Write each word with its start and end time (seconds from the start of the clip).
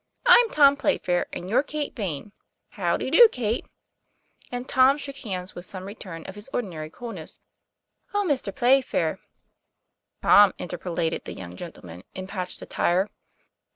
I'm 0.25 0.49
Tom 0.49 0.77
Playfair 0.77 1.27
and 1.31 1.47
you're 1.47 1.61
Kate 1.61 1.95
Vane. 1.95 2.31
How 2.69 2.97
d'e 2.97 3.11
do, 3.11 3.27
Kate?' 3.31 3.67
And 4.51 4.67
Tom 4.67 4.97
shook 4.97 5.17
hands 5.17 5.53
with 5.53 5.65
some 5.67 5.85
return 5.85 6.25
of 6.25 6.33
his 6.33 6.49
ordinary 6.51 6.89
cool 6.89 7.11
ness." 7.11 7.39
O 8.15 8.25
Mr. 8.27 8.51
Playfair" 8.55 9.19
'Tom," 10.23 10.55
interpolated 10.57 11.25
the 11.25 11.33
young 11.33 11.55
gentleman 11.55 12.03
in 12.15 12.25
patched 12.25 12.63
attire. 12.63 13.11